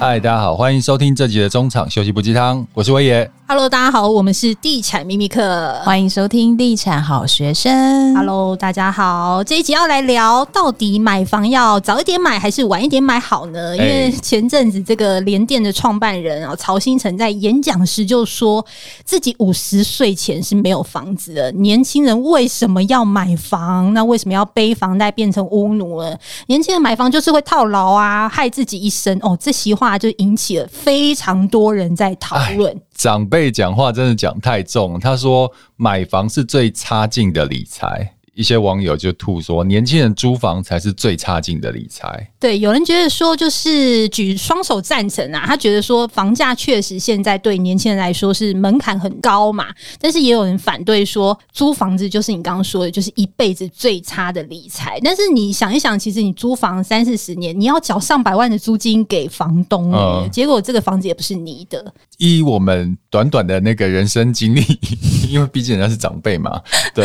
[0.00, 3.28] 嗨，大家好，欢迎收听这集的中场休息不鸡汤，我是威爷。
[3.50, 8.14] Hello，大家好，我们是地产秘密课，欢迎收听地产好学生。
[8.14, 13.74] Hello，大家好，这一集要来聊到底买房要早一点买还是晚一点买好呢？
[13.74, 18.62] 因为前阵子这个联电的创办人啊曹新成在演讲时就说
[19.02, 23.94] 自己五十岁前是没有房子的，年轻人为什么要买房？
[23.94, 26.14] 那为什么要背房贷变成屋奴了？
[26.48, 29.34] 年轻人买房就是会套牢啊，害自己一生哦。
[29.40, 32.78] 这席话就引起了非常多人在讨论。
[32.98, 38.16] 长辈讲话真的讲太重，他说买房是最差劲的理财。
[38.38, 42.30] 一些网友就吐说，年轻人租房才是最差劲的理财。
[42.38, 49.66] 对，有人觉得说，就是举双手赞成啊，他觉得说，房价确实现在对年轻人来说是门槛很高嘛。
[50.00, 55.00] 但是也有人反对说，租房子就是你刚刚说的，就是一辈子最差的理财。
[55.02, 61.92] 但是你想一想，其实你租房三四十年，你要缴上百万的租金给房东，嗯，结果这个房子也不是你的。
[62.18, 64.62] 依我们短短的那个人生经历，
[65.28, 66.62] 因为毕竟人家是长辈嘛，
[66.94, 67.04] 对，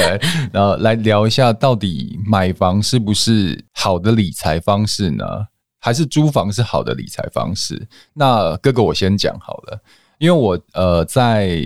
[0.52, 1.23] 然后来聊。
[1.28, 5.26] 一下，到底买房是不是好的理财方式呢？
[5.80, 7.88] 还是租房是好的理财方式？
[8.14, 9.80] 那哥哥，我先讲好了，
[10.18, 11.62] 因为我呃，在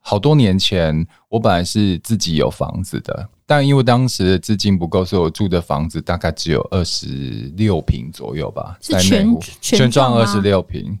[0.00, 7.06] 好多年前，我本来是自己有房子的，但因为当时的资金不够，所以我住的房子大概只有二十
[7.56, 10.98] 六平左右吧，是全全幢二十六平。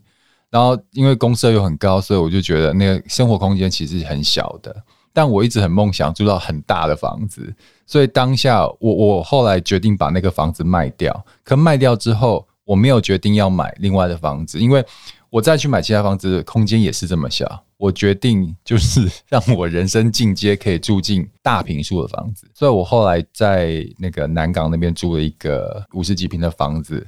[0.48, 4.74] 然后因为公设又很高，所以我就觉得那个生活空间其实很小的。
[5.12, 7.54] 但我一直很梦想住到很大的房子。
[7.86, 14.84] 所以当下我我后来决定把那个房子卖掉，可卖掉之后我没有决定要买另外的房子，因为
[15.30, 17.64] 我再去买其他房子空间也是这么小。
[17.76, 27.04] 我决定就是让我人生进阶可以住进大平数的房子，所以我后来在那个南港那边租了一个五十几平的房子，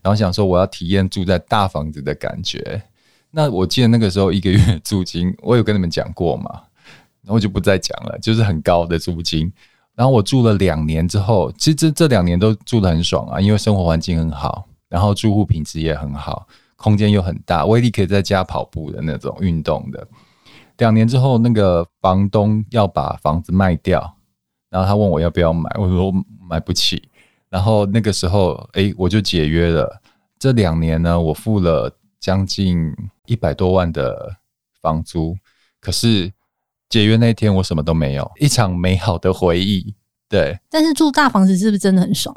[0.00, 2.80] 然后想说我要体验住在大房子的感觉。
[3.32, 6.62] 那我记得那个时候一个月租金，我有跟你们讲过吗，
[7.24, 9.50] 然后就不再讲了，就是很高的租金。
[9.94, 20.06] 然后我住了两年之后，其实这这两年都住得很爽啊，因为生活环境很好，然后住户品质也很好，空间又很大，威力可以在家跑步的那种运动的。
[20.78, 24.16] 两年之后，那个房东要把房子卖掉，
[24.68, 26.12] 然后他问我要不要买，我说我
[26.50, 27.08] 买不起。
[27.48, 30.02] 然后那个时候，哎，我就解约了。
[30.40, 32.92] 这两年呢，我付了将近
[33.26, 34.36] 一百多万的
[34.82, 35.36] 房租，
[35.80, 36.32] 可是。
[36.88, 39.94] 解约那天，我什么都没有，一场美好的回忆。
[40.28, 42.34] 对，但是住大房子是不是真的很爽？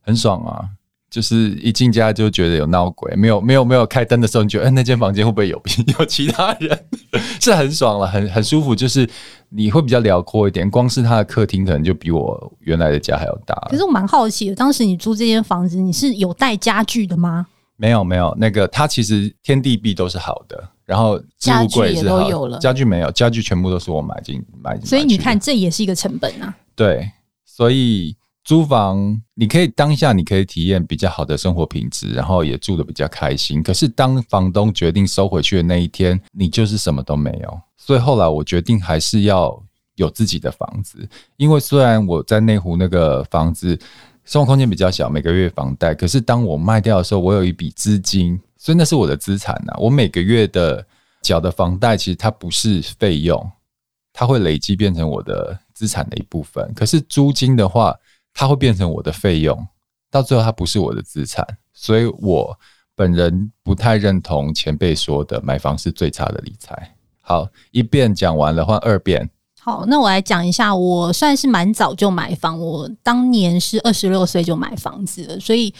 [0.00, 0.64] 很爽啊！
[1.10, 5.62] 就是一进家就觉得有闹鬼，没有没有没有开灯的时候，你觉得，哎，那间房间会不会有
[5.98, 6.86] 有其他人？
[7.40, 9.08] 是很爽了，很很舒服，就是
[9.48, 10.68] 你会比较辽阔一点。
[10.68, 13.54] 光是他的客厅可能就比我原来的家还要大。
[13.70, 17.46] 可是我蛮好奇的，当时你租这间房子，你是有带家具的吗？
[17.76, 20.68] 没有没有，那个它其实天地壁都是好的。
[20.86, 24.86] 然后家具也都有了，家具没有，家具全部都是我买进买进。
[24.86, 26.54] 所以你看，这也是一个成本啊。
[26.76, 27.10] 对，
[27.46, 28.14] 所以
[28.44, 33.62] 租房你可以当下你可以体验比较好的生活品质，然后也住的比较开心。
[33.62, 37.60] 可是当房东决定收回去的那一天，你就是什么都没有。
[37.78, 39.58] 所以后来我决定还是要
[39.94, 41.08] 有自己的房子，
[41.38, 43.78] 因为虽然我在内湖那个房子
[44.24, 48.38] 生活空间比较小，每个月房贷，可是当我卖掉的时候，我有一笔资金。
[48.64, 50.82] 所以那是我的资产呐，我每个月的
[51.20, 53.52] 缴的房贷其实它不是费用，
[54.10, 56.72] 它会累积变成我的资产的一部分。
[56.74, 57.94] 可是租金的话，
[58.32, 59.68] 它会变成我的费用，
[60.10, 61.46] 到最后它不是我的资产。
[61.74, 62.58] 所以我
[62.94, 66.96] 本人不太认同前辈说的买房是最差的理财。
[67.20, 69.28] 好，一遍讲完了，换二遍。
[69.64, 75.72] 好，那我来讲一下，我算是蛮早就买房，我当年是二十六岁就买房子了，所以，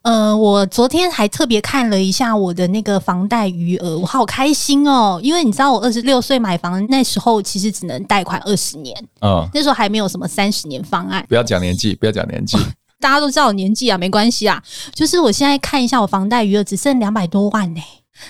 [0.00, 12.56] 呃，我昨天还特别看了一下我的那个房贷余额，我好开心哦，因为你知道我二十六岁买房那时候其实只能贷款二十年，嗯，那时候还没有什么三十年方案，不要讲年纪，不要讲年纪，
[12.98, 14.62] 大家都知道我年纪啊，没关系啊，
[14.94, 17.86] 就是我现在看一下我房贷余额只剩两百多万呢、欸。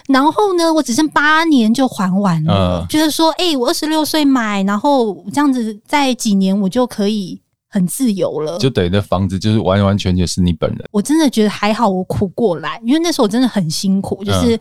[0.09, 2.81] 然后呢，我只剩八年就还完了。
[2.81, 8.59] 嗯、就是说，哎、欸，我二十六岁买，然后这样子，在几年我就可以很自由了。
[8.59, 10.85] 就等于那房子就是完完全全是你本人。
[10.91, 14.23] 我真的觉得还好，我苦过来，因为那时候我真的很辛苦。
[14.25, 14.59] 就是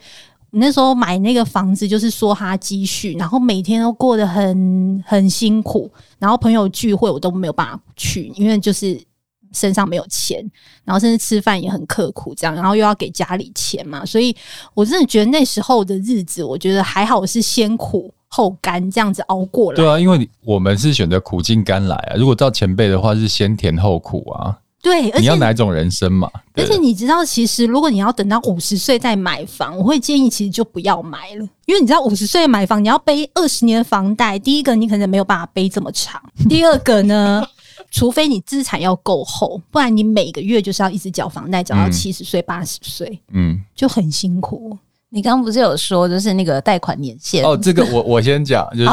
[0.52, 9.02] 那时候买那个房子，就是说他积蓄，然后每天都过得很很辛苦，然后朋友聚会我都没有办法去，因为就是。
[9.56, 10.40] 身上没有钱，
[10.84, 14.36] 然后甚至吃饭也很刻苦，这样，然后又要给家里钱嘛，所以
[14.74, 19.78] 我真的觉得那时候的日子，我觉得还好，是先苦后甘这样子熬过来。
[19.78, 22.16] 对啊，因为我们是选择苦尽甘来啊。
[22.18, 24.60] 如果照前辈的话，是先甜后苦啊。
[24.82, 26.30] 对，而且你要哪种人生嘛？
[26.54, 37.44] 而且你知道，其实如果你要等到五十岁再买房，我会建议其实就不要买了，因为你知道五十岁买房，你要背二十年的房贷，第一个你可能没有办法背这么长，第二个呢，
[37.96, 44.78] 除非你资产要够厚，不然你每个月就是要一直缴房贷，缴到七十岁、八十岁，嗯，就很辛苦。
[45.10, 47.46] 你刚刚不是有说，就是那个贷款年限？
[47.46, 48.90] 哦，这个我我先讲，就是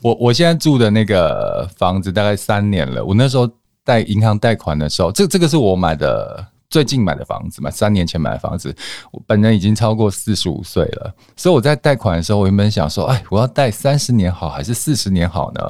[0.00, 3.50] 我我现在住的那个房子大概三年了，我那时候。
[3.86, 6.42] 贷银行贷款的时候，这这个是我买的
[6.74, 8.74] 最近买的房子嘛，三年前买的房子，
[9.12, 15.62] 我本人已经超过四十五岁了，所以我在贷款的时候，我原本想说，哎，我要贷三十年好还是四十年好呢？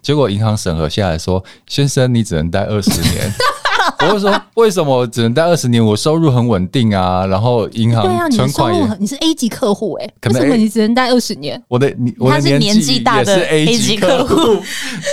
[0.00, 3.30] 结果银行审核下来说，先生你只能贷二十年。
[4.00, 5.84] 我就说，为什么我只能贷二十年？
[5.84, 11.62] 我收入很稳定啊，然后银行存款也，对啊，你是 A 级客户哎、欸，为什么你只能贷二十年？
[11.68, 14.62] 我的你，我的年纪大的 A 级客户。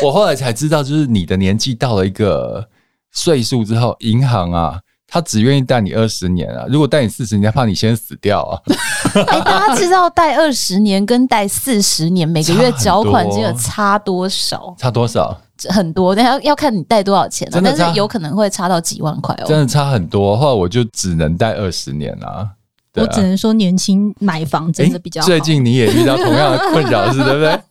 [0.06, 2.66] 我后来才知道，就是你的年纪到了一个
[3.12, 4.80] 岁数之后，银行啊，
[5.14, 6.66] 他只愿意贷你二十年啊。
[6.68, 8.58] 如果贷你四十年，怕你先死掉啊。
[9.28, 14.76] 哎、欸，大家知道贷二十年跟贷四十年每个月缴款金额差多少？
[14.76, 15.40] 差多少？
[15.70, 19.46] 很多，但要要看你贷多少钱，但是有可能会差到几万块哦。
[19.46, 22.50] 真的差很多，后来我就只能贷二十年啦、啊啊。
[22.96, 25.28] 我只能说年轻买房真的比较好。
[25.28, 27.52] 最近你也遇到同样的困扰是对不对？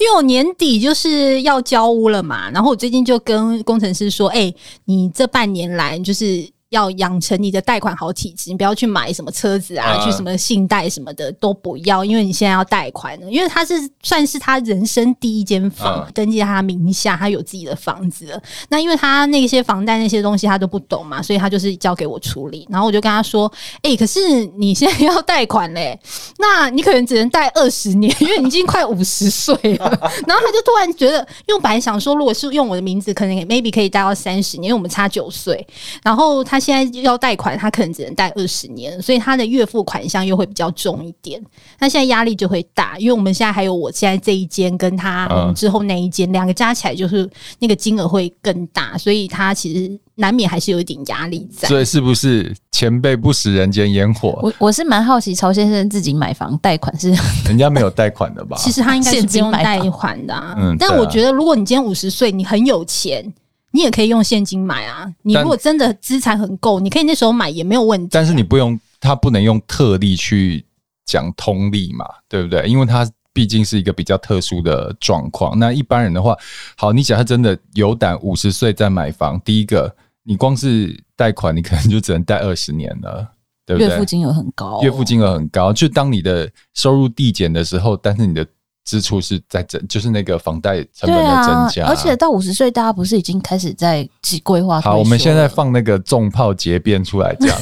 [0.00, 4.56] 因为我年底就是要交屋了嘛，然后我最近就跟工程师说：“哎、欸，
[4.86, 13.30] 你这半年来就是。”要养成你的贷款好体质，你不要去买什么车子啊，啊去什么信贷什么的都不要，因为你现在要贷款了。
[13.30, 18.42] 因为他是算是他人生第一间房，啊、登记在他名下，他有自己的房子了。
[18.70, 22.66] 那因为他那些房贷那些东西他都不懂嘛，所以他就是交给我处理。
[22.70, 23.52] 然后我就跟他说
[23.82, 26.00] ：“哎、欸，可是你现在要贷款嘞，
[26.40, 29.90] 那你可能只能贷二十年，因为你已经快五十岁了。
[30.26, 35.66] ”然后他就突然觉得，因为我本来想说，如果是用我的名字，可能 maybe 可以贷到三十年，因为我们差九岁。
[36.02, 36.61] 然后他。
[36.62, 41.42] 现在要贷款，他可能只能贷二十年，所以他的月付款项又会比较重一点。
[41.80, 47.28] 那现在压力就会大，因为我们现在还有我现在这一间跟他之后那一间两个加起来就是
[47.58, 51.68] 那个金额会更大，所以他其实难免还是有一点压力在。
[51.68, 54.38] 所以是不是前辈不食人间烟火？
[54.42, 57.10] 我我是蛮好奇，曹先生自己买房贷款是
[57.44, 58.56] 人家没有贷款的吧？
[58.58, 60.54] 其实他应该是不用贷款的啊。
[60.56, 63.32] 嗯，但我觉得如果你今天五十岁，你很有钱。
[63.72, 65.12] 你也可以用现金买啊！
[65.22, 68.10] 你如果真的资产很够，你可以那时候买也没有问题啊。
[68.12, 70.64] 但是你不用，他不能用特例去
[71.06, 72.66] 讲通例嘛，对不对？
[72.66, 75.58] 因为他毕竟是一个比较特殊的状况。
[75.58, 76.36] 那一般人的话，
[76.76, 83.26] 好，你假设真的有胆五十岁再买房，第一个，你光是贷款，你可能就只能贷二十年了，
[83.64, 83.88] 对不对？
[83.88, 85.72] 月付金额很高哦，月付金额很高。
[85.72, 88.46] 就当你的收入递减的时候，但是你的。
[88.84, 94.08] 支出是在增，就是那个房贷成本的增加，啊，而且到五十岁，大家不是已经开始在
[94.42, 94.80] 规划？
[94.80, 97.56] 好，我们现在放那个重炮结辩出来讲。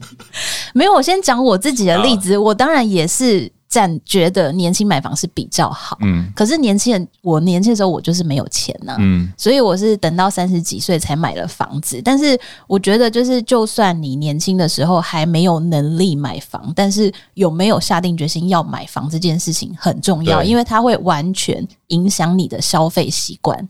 [0.74, 3.50] 没有，我先讲我自己的例子，我当然也是。
[3.74, 12.00] 但觉得年轻买房是比较好，嗯，可是年轻人，我年轻的时候我就是没有钱呐，嗯，所以我是等到三十几岁才买了房子。
[12.04, 12.38] 但是
[12.68, 23.68] 我觉得，就是就算你年轻的时候还没有能力买房，但是有没有下定决心要买房这件事情很重要，因为它会完全影响你的消费习惯。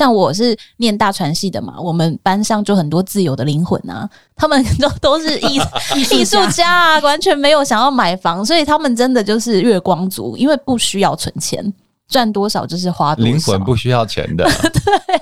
[0.00, 5.60] 像我是念大传系的嘛，我们班上就很多自由的灵魂啊， 他们都都是艺
[6.10, 11.62] 艺术家啊，完全没有想要买房，所以他们真的就是月光族，因为不需要存钱，
[12.08, 13.30] 赚多少就是花多少。
[13.30, 15.20] 灵魂不需要钱的， 对，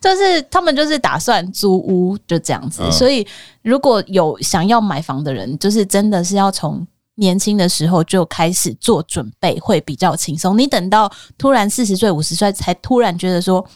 [0.00, 2.88] 就是他们就是打算租屋就这样子。
[2.92, 3.26] 所以
[3.62, 10.56] 如果有想要买房的人，就是真的是要从年轻的时候就开始做准备，会比较轻松。
[10.56, 13.66] 你等到突然四十岁、五十岁才突然觉得说。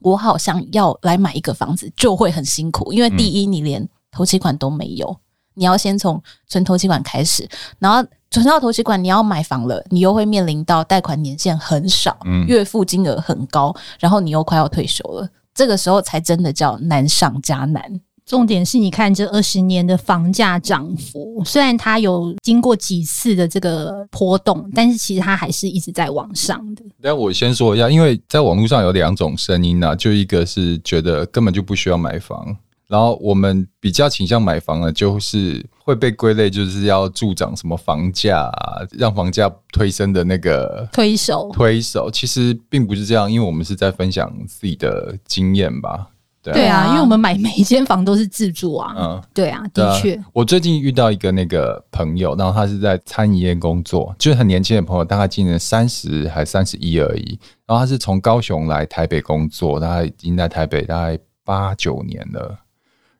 [0.00, 5.16] 我好像要来买一个房子，就会很辛苦，因为第一，你连头期款都没有，
[5.54, 18.00] 你要先从存头期款开始，然后存到头期款，你要买房了，你又会面临到贷款年限很少，月付金额很高，然后你又快要退休了，这个时候才真的叫难上加难。
[18.28, 26.82] 重点是你看这二十年的房价涨幅，虽然它有经过几次的这个波动，但是其实它还是一直在往上的。
[27.00, 32.54] 但我先说一下，因为在网络上有两种声音啊，就一个是觉得根本就不需要买房，
[32.86, 41.50] 然后我们比较倾向买房呢，就是会被归类就是要助长什么房价啊，让房价推升的那个推手。
[41.54, 46.08] 推手其实并不是这样，因为我们是在分享自己的经验吧。
[46.52, 48.94] 对啊，对啊，因为我们买每一间房都是自住啊。
[48.96, 50.18] 嗯，对啊，的确。
[50.32, 57.38] 我最近遇到一个那个朋友，然后他是在餐饮业工作，就是很年轻的朋友，大概今年三十还三十一而已。
[57.66, 62.58] 然后他是从高雄来台北工作，他已经在台北大概八九年了。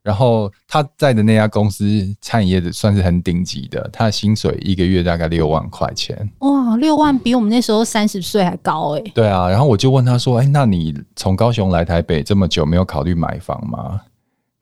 [0.09, 1.85] 然后他在的那家公司
[2.23, 6.17] 餐饮业的算是很顶级的，他的薪水一个月大概六万块钱。
[6.39, 9.13] 哇，六万比我们那时候三十岁还高哎、欸。
[9.15, 14.01] 对啊，然后我就问他说：“哎，那你从高雄来台北这么久，没有考虑买房吗？”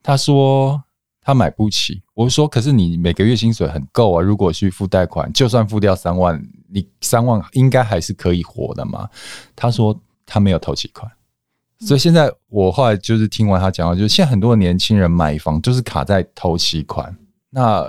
[0.02, 0.82] 他说
[1.22, 2.02] 他买不起。
[2.14, 9.08] 我说：“可是你每个月薪水很够啊，如果去付贷款，就算付掉三万，你三万应该还是可以活的嘛。”
[9.54, 11.08] 他说他没有投期款。
[11.80, 17.14] 所以现在我后来就是听完他讲话，就是现在很多年轻人买房就是卡在头期款。
[17.50, 17.86] 那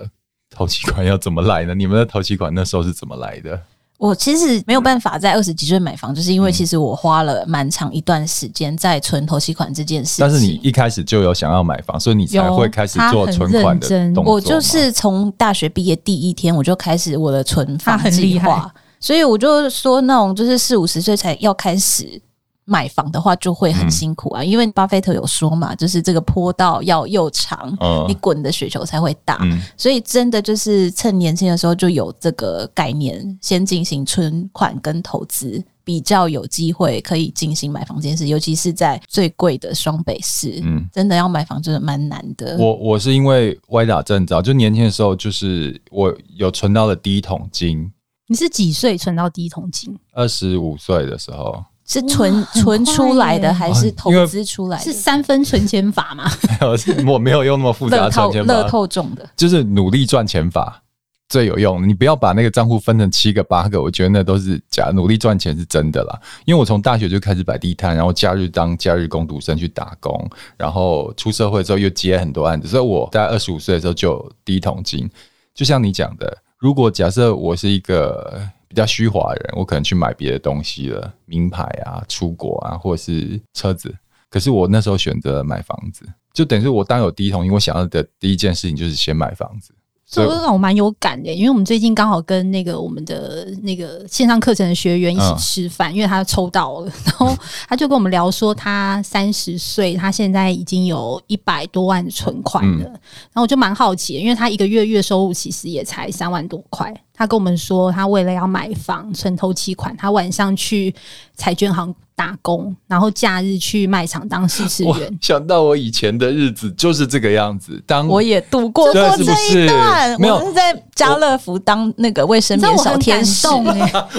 [0.50, 1.76] 头期款要怎么来呢？
[1.76, 3.60] 你们的头期款那时候是怎么来的？
[3.98, 10.24] 我其实没有办法在二十几岁买房，就是因为其实我花了蛮长一段时间在存头期款这件事情。
[10.24, 14.34] 但是你一开始就有想要买房，所以你才会开始做存款的动作。
[14.34, 22.22] 我就是从大学毕业第一天我就开始我的存房计划， 所以我就说那种就是四五十岁才要开始。
[22.70, 42.58] 买房的话就会很辛苦啊，嗯、因为巴菲特有说嘛，就是这个坡道要又长，嗯、你滚的雪球才会大，嗯、所以真的就是趁年轻的时候就有这个概念，先进行存款跟投资，比较有机会可以进行买房这件事，尤其是在最贵的双北市，嗯，真的要买房真的蛮难的。
[42.58, 47.90] 我我是因为歪打正着，就年轻的时候就是我有存到了第一桶金。
[48.28, 49.98] 你是几岁存到第一桶金？
[50.12, 51.64] 二十五岁的时候。
[51.88, 54.84] 是存存出来的还是投资出来的？
[54.84, 56.30] 是三分存钱法吗？
[56.60, 58.54] 没有，我没有用那么复杂的存钱法。
[58.54, 60.84] 乐透中的就是努力赚钱法
[61.30, 61.88] 最有用。
[61.88, 64.92] 你不要把那个账户分成七个八个，我觉得那都是假。
[64.94, 66.20] 努力赚钱是真的啦。
[66.44, 75.10] 因为我从大学就开始摆地摊，然后假日当假日工读生去打工，然后出社会之后又接很多案子，所以我在二十五岁的时候就有第一桶金。
[75.56, 78.42] 就像你讲的，如果假设我是一个。
[78.68, 83.94] 比较虚华的人，我可能去买别的东西了，名牌啊、出国啊，或者是车子。
[84.30, 89.74] 可是我那时候选择买房子，就等于是我当有第一桶金，我想要的第一件事情就是先买房子。
[90.10, 97.38] 所以让我蛮有感的，因为我们最近刚好跟那个我们的那个线上课程的学员一起吃饭，嗯、因为他抽到了，然后
[97.68, 102.86] 他就跟我们聊说，他三十岁，他现在已经有一百多万存款了。
[102.86, 106.94] 嗯、然后我就蛮好奇，因为他一个月月收入其实也才三万多块。
[107.14, 110.96] 他跟我们说，他为了要买房存头期款，他晚上去
[111.36, 115.20] 彩券行打工，然后假日去卖场当试吃员。
[115.22, 120.20] 想到我以前的日子就是这个样子，当我也度过过这一段。
[120.20, 123.48] 没有我是在家乐福当那个卫生棉小天使，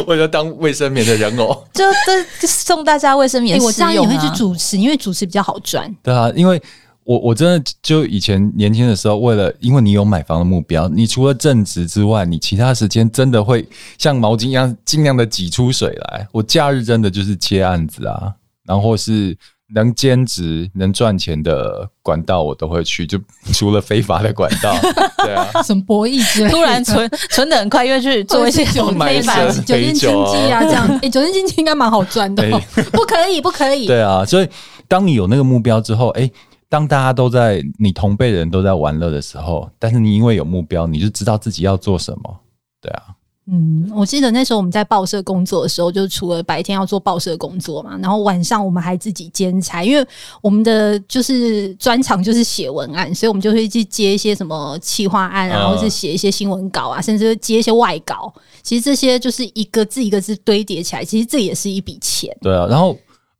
[0.07, 3.67] 为了 当卫生棉的人偶，就这送大家卫生棉、啊欸。
[3.67, 5.93] 我这样也会去主持，因为主持比较好赚。
[6.01, 6.63] 对啊，因为。
[7.09, 16.29] 我我真的就以前年轻的时候，为了因为你有买房的目标，你除了正职之外，你其他时间真的会像毛巾一样尽量的挤出水来。
[16.33, 18.31] 我假日真的就是接案子啊，
[18.67, 19.35] 然后是
[19.75, 23.19] 能兼职能赚钱的管道我都会去，就
[23.55, 24.77] 除了非法的管道，
[25.25, 32.43] 对啊，什么博弈之类，突然存存的很快，因为去做一些酒非法酒店经济啊这样，哎、欸，酒店经济应该蛮好赚的、
[32.93, 34.49] 不可以不可以，对啊，所以
[34.87, 36.33] 当你有那个目标之后，哎、欸。
[36.69, 42.41] 当大家都在你同辈人都在玩乐的时候，但是你因为有目标，你就知道自己要做什么，
[42.81, 43.03] 对啊。
[43.51, 50.07] 嗯，我记得那时候我们在报社工作的时候，就除了白天要做报社工作嘛，然后晚上我们还自己兼差，因为
[50.43, 58.31] 我们的就是专长就是写文案，所以我们就会去接一些什么企划案，啊，或是写一些新闻稿啊，甚至接一些外稿。
[58.63, 62.37] 其实这些就是一个字一个字堆叠起来，其实这也是一笔钱。
[62.43, 62.95] 对啊，然后。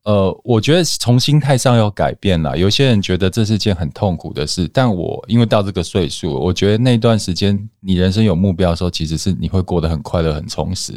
[0.09, 2.57] 呃，我觉得从心态上要改变了。
[2.57, 10.95] 有些人觉得这是件很痛苦的事，但我因为到这个岁数，我觉得那段时间你人生有目标的时候，其实是你会过得很快乐、很充实。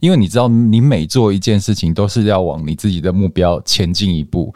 [0.00, 4.54] 因为你知道，你每做一件事情都是要往你自己的目标前进一步。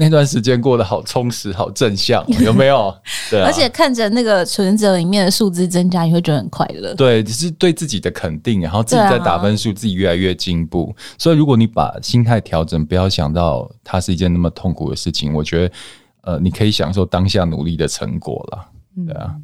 [0.00, 2.90] 那段时间过得好充实，好正向， 有没有？
[3.30, 6.94] 对啊，而且看着那个存折里面的数字增加，你会觉得很快乐。
[6.94, 10.96] 对，只是对自己的肯定，然后自己在打分数，自己越来越进步。
[11.18, 15.74] 所以，如果你把心态调整，不要想到它是一件那么痛苦的事情，我觉得，
[16.22, 18.66] 呃，你可以享受当下努力的成果了。
[19.06, 19.36] 对啊。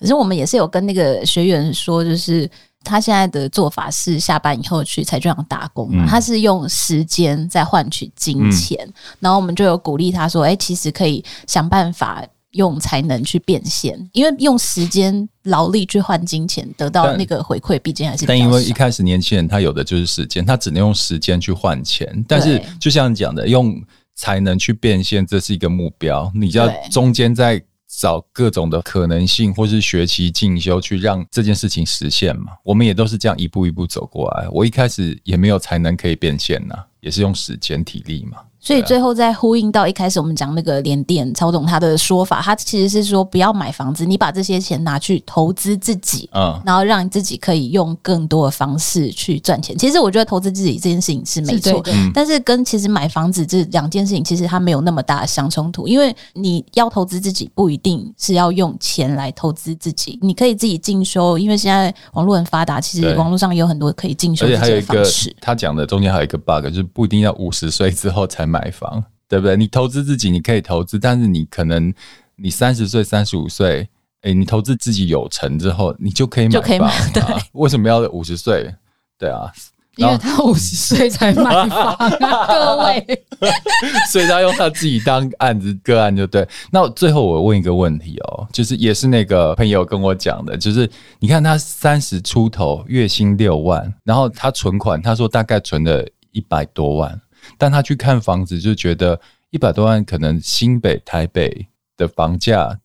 [0.00, 2.50] 可是我们也是有跟那个学员说，就是。
[2.82, 18.24] 他现在的做法是下班以后去彩券行打工，嗯、他是用时间在换取金钱，嗯、然后我们就有鼓励他说：“哎、欸，其实可以想办法用才能去变现，因为用时间劳力去换金钱，得到那个回馈，毕竟还是……
[18.26, 23.78] 但因为一开始年轻人他有的就是时间，他只能用时间去换钱，但是就像你讲的，用
[24.16, 27.62] 才能去变现，这是一个目标，你要中间在。”
[27.98, 32.52] 找各种的可能性，或是学习进修，去让这件事情实现嘛。
[32.62, 34.48] 我们也都是这样一步一步走过来。
[34.50, 38.38] 我一开始也没有才能可以变现呐，也是用时间体力嘛。
[38.60, 49.76] 所以最后再呼应到一开始我们讲那个联电曹总他的说法，他其实是说不要买房子，你把这些钱拿去投资自己，嗯，然后让你自己可以用更多的方式去赚钱。
[49.78, 64.72] 其实我觉得投资自己这件事情是没错，但是跟其实买房子这两件事情其实它没有那么大的相冲突，因为你要投资自己不一定是要用钱来投资自己，你可以自己进修，因为现在网络很发达，其实网络上有很多可以进修的方式。
[64.72, 69.56] 而且还有一个，他讲的中间还有一个 bug，就是不一定要五十岁之后才买房，对不对？
[69.56, 71.94] 你投资自己，你可以投资，但是你可能
[72.36, 73.88] 你三十岁、三十五岁，
[74.22, 76.90] 哎，你投资自己有成之后，你就可以买房。
[77.14, 78.74] 对，为什么要五十岁？
[79.16, 79.52] 对啊。
[79.96, 83.24] 因为他五十岁才买房啊，各位，
[84.10, 86.48] 所以他用他自己当案子个案就对。
[86.70, 90.88] 那最后我问一个问题哦，就是也是那个朋友跟我讲的，就是
[91.18, 97.20] 你看他三十出头，月薪六万，然后他存款，他说大概存了一百多万，
[97.56, 99.20] 但他去看房子就觉得
[99.50, 101.66] 一百多万可能新北、台北
[101.96, 102.80] 的房价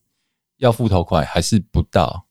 [0.58, 2.24] 要付头款还是不到。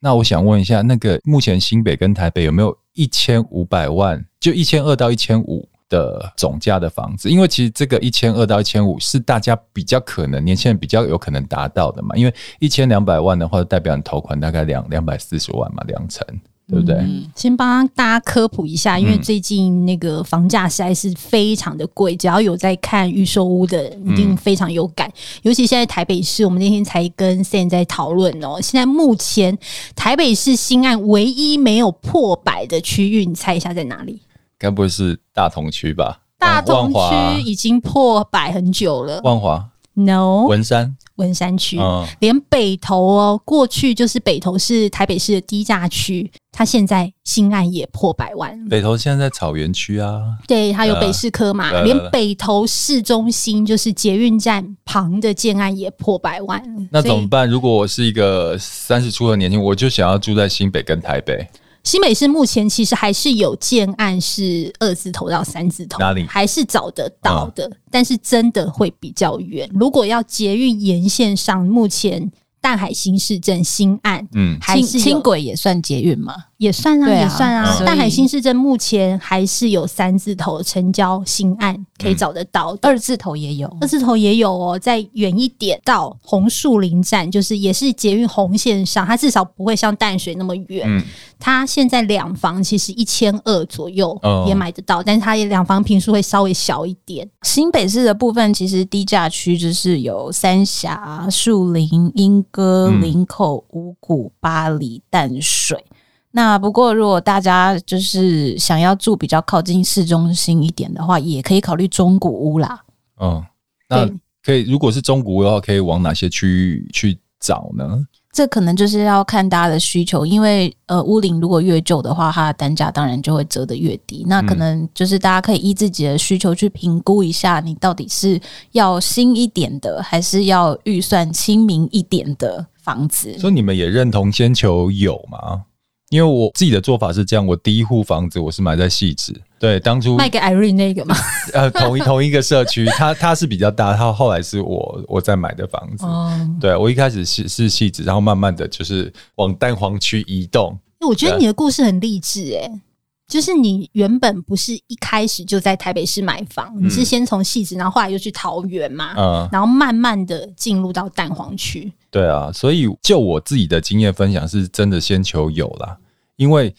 [0.00, 2.76] 那我想问一下，那个目前新北跟台北有没有？
[2.94, 16.26] 一千五百万，就一千二到一千五的总价的房子，因为其实这个一千二到一千五是大家比较可能年轻人比较有可能达到的嘛，因为一千两百万的话，代表你头款大概两两百四十万嘛，两成。
[16.68, 16.96] 对不对？
[16.96, 25.10] 嗯，先帮大家科普一下，因为最近那个房价实在是非常的贵，只要有在看预售屋的，一定非常有感。
[25.42, 28.60] 尤其现在台北市，我们那天才跟 Sam 在讨论哦。
[28.60, 29.56] 现在目前
[29.96, 34.20] 台北市新案唯一没有破百的区域，你猜一下在哪里？
[34.58, 36.20] 该不会是大同区吧？
[36.38, 39.20] 大同区已经破百很久了。
[39.24, 40.44] 万华？No。
[40.46, 40.96] 文山？
[41.18, 41.78] 文山区，
[42.18, 48.68] 连北投哦，过去就是北投是台北市的低价区，它现在新案也破百万。
[48.68, 56.62] 北投现在在草原区啊，对，它有北市科嘛，呃、连北投市中心就是捷运站旁的建案也破百万。
[56.90, 57.48] 那怎么办？
[57.48, 61.46] 如果我是一个三十出的年轻，我就想要住在新北跟台北。
[61.88, 69.66] 新北市目前其实还是有建案是二字头到三字头，哪里还是找得到的，但是真的会比较远。
[69.72, 72.30] 如果要捷运沿线上，目前。
[72.60, 76.34] 淡海新市镇新案，嗯，还是轻轨也算捷运吗？
[76.58, 77.84] 也算啊，啊也算啊。
[77.86, 84.78] 大海新市镇目前还是有三字头成交新案可以找得到，嗯，二字头也有，二字头也有哦。
[84.78, 90.84] 再远一点到红树林站，就是也是捷运红线上，它至少不会像淡水那么远。
[90.86, 91.02] 嗯，
[91.38, 97.28] 它现在两房其实一千二左右也买得到，哦，但是它也两房平数会稍微小一点。
[97.42, 105.84] 新北市的部分其实低价区就是有三峡、树林、莺歌、林口、五股、八里、淡水。
[106.30, 112.80] 那不过，如果大家就是想要住比较靠近市中心一点的话，也可以考虑中古屋啦。
[113.20, 113.44] 嗯，
[113.88, 114.06] 那
[114.42, 118.06] 可以，如果是中古屋的话，可以往哪些区域去找呢？
[118.30, 124.24] 这可能就是要看大家的需求，因为呃，屋龄如果越旧的话，它的单价当然就会折得越低。
[124.28, 128.38] 那可能就是大家可以依自己的需求去评估一下，你到底是
[128.72, 133.36] 要新一点的，还是要预算亲民一点的房子。
[133.38, 135.64] 所以你们也认同先求有吗？
[136.10, 141.14] 因为我自己的做法是这样，我第一户房子我是买在汐止，对，当初卖给 Irene 那个嘛，
[141.52, 150.78] 呃，同一同一个社区，它它是比较大，它后来是我我在买的房子，哦、对我一开始是是汐止，然后慢慢的就是往蛋黄区移动。
[151.06, 152.80] 我觉得你的故事很励志诶、欸。
[153.28, 161.92] 就是你原本不是一开始就在台北市买房，嗯、你是先从汐止，然后后来又去桃园嘛，嗯，然后慢慢的进入到蛋黄区。
[162.10, 165.98] 对啊，所以就我自己的经验分享，是真的先求有啦。
[166.36, 166.74] 因为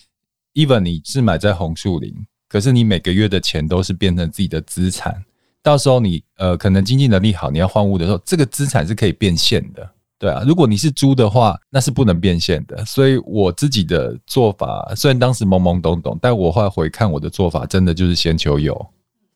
[0.56, 2.12] even 你是买在红树林，
[2.48, 5.24] 可是你每个月的钱都是变成自己的资产，
[5.62, 9.88] 到时候你呃可能经济能力好，你要换屋的时候，这个资产是可以变现的。
[10.20, 12.84] 对啊，如果你是租的话，那是不能变现的。
[12.86, 18.86] 所以我自己的做法，虽然当时懵懵懂懂，但我后来回看我的做法，真的就是先求有。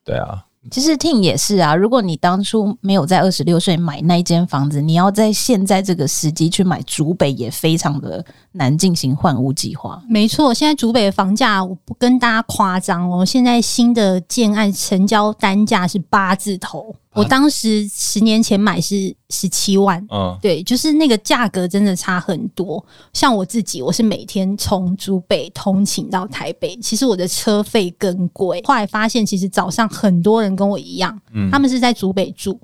[0.03, 0.43] 对啊。
[0.71, 10.01] 其实 Tim 也是啊，如果你当初没有在二十六岁买那一间房子，你要在现在这个时机去买竹北，也非常的难进行换屋计划。
[10.07, 16.95] 没错，现在竹北的房价，我不跟大家夸张哦，现在新的建案成交单价是八字头。
[17.13, 22.83] 我当时十年前买是十七万，嗯，对，就是那个价格真的差很多。
[23.13, 28.61] 像我自己，我是每天从竹北通勤到台北，其实我的车费更贵。
[28.65, 32.59] 后来发现，其实早上很多人跟我一样，嗯，他们是在竹北住，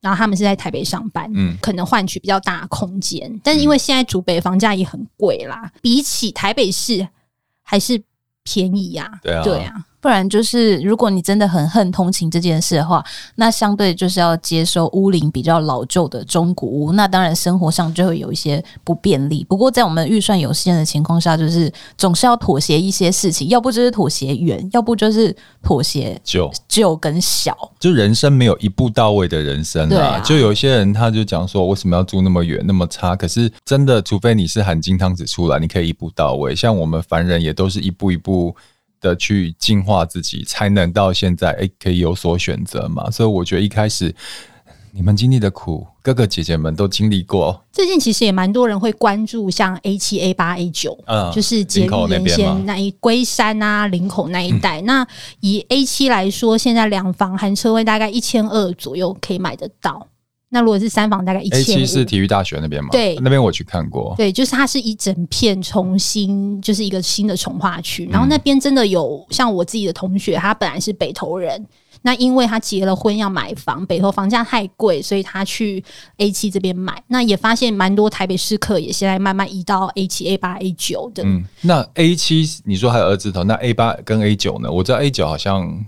[0.00, 3.40] 然后他们是在台北上班，嗯，可能换取比较大的空间。
[3.44, 7.06] 但是因为现在竹北房价也很贵啦，比起台北市
[7.62, 8.02] 还是
[8.42, 9.86] 便宜呀，对啊，对啊。
[10.02, 13.02] 不然就是如果你真的很恨通勤这件事的话，
[13.36, 19.44] 那相对就是要接收屋龄比较老旧的中古屋，那当然生活上就会有一些不便利。
[19.48, 27.56] 不过在我们预算有限的情况下，就是总是要妥协一些事情，要不就是妥协远，要不就是妥协旧旧跟小。
[27.78, 33.14] 就人生没有一步到位的人生啊，啊就有一些人他就讲说，为什么要住那么远那么差？
[33.14, 36.56] 可是真的，除非你是含金汤匙出来，你可以一步到位。
[36.56, 38.52] 像我们凡人也都是一步一步
[39.02, 43.10] 的去进化自己，才能到现在哎，可以有所选择嘛。
[43.10, 44.14] 所以我觉得一开始
[44.92, 47.62] 你们经历的苦，哥哥姐姐们都经历过。
[47.72, 54.80] 最近其实也蛮多人会关注像 A 七、A 八、A 九，嗯，就是捷运沿线那一龟山啊、林口那一带。
[54.82, 55.06] 嗯、那
[55.40, 60.06] 以 A 七来说，现在两房含车位大概一千二左右可以买得到。
[60.54, 61.60] 那如果是三房，大概一千。
[61.60, 62.90] A 七是体育大学那边吗？
[62.92, 64.14] 对，那边我去看过。
[64.18, 68.06] 对，就是它是一整片重新，就是一个新的重划区。
[68.12, 71.66] 然后那边真的有像我自己的同学，他本来是北投人，
[72.02, 75.82] 那因为他结了婚要买房，北投房价太贵，所以他去
[76.18, 77.02] A 七这边买。
[77.08, 81.22] 那也发现蛮多台北市客也现在慢慢移到 A 七、A 八、A 九的。
[81.24, 84.70] 嗯，那 A 七你说还有二字头，那 A 八跟 A 九呢？
[84.70, 85.82] 我知道 A 九好像。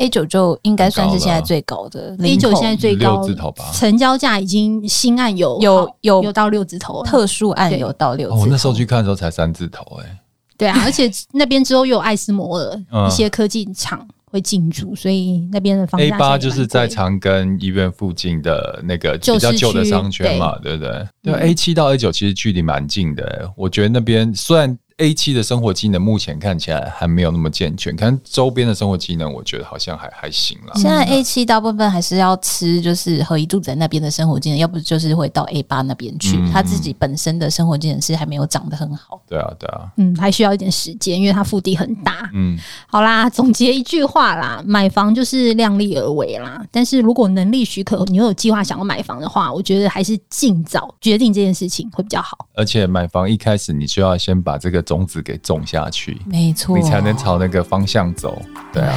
[0.00, 8.40] A 九就应该算是现在最高的，A 九现在最高六字头吧，成交价已经新案有有有有到六字头，特殊案有到六字头。
[8.40, 10.18] 我那时候去看的时候才三字头，哎，
[10.56, 21.06] 对啊，而且那边之后又有艾斯摩尔一些科技厂会进驻，所以那边的房价 A 八就是在长庚医院附近的那个比较旧的商圈嘛，对不对？
[21.22, 24.78] 对 A 七到 A 九其实距离蛮近的，我觉得那边虽然。
[25.00, 30.74] A 七的生活机能目前看起来还没有那么健全，可能周边的生活机能我觉得好像还还行啦。
[30.74, 36.36] 现在 A 七大部分还是要吃，就是合一住宅那边的生活机能，要不就是会到 A 八那边去。
[36.36, 39.22] 嗯、他自己本身的生活机能是还没有长得很好。
[39.26, 42.30] 对啊，对啊，嗯，还需要一点时间，因为它腹地很大。
[42.34, 46.62] 嗯，好啦，总结一句话啦，买房就是量力而为啦。
[46.70, 52.46] 但是如果能力许可，你又有计划想要买房的话，我觉得还是尽早决定这件事情会比较好。
[52.54, 54.84] 而且买房一开始你就要先把这个。
[54.90, 58.42] 种子给种下去，没错，你才能朝那个方向走。
[58.72, 58.92] 对啊，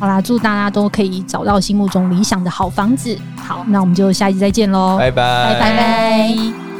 [0.00, 3.16] 好啦，祝大家都可以找到心目中理想的好房子。
[3.36, 6.71] 好，那我们就下期再见喽，拜拜，拜拜。